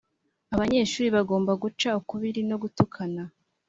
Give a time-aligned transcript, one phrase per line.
[0.53, 3.21] abanyeshuri bagomba guca ukubiri no gutukana(